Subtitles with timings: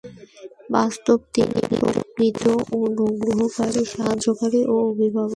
[0.71, 2.43] বস্তুত তিনিই প্রকৃত
[2.77, 5.29] অনুগ্রহকারী, সাহায্যকারী ও অভিভাবক।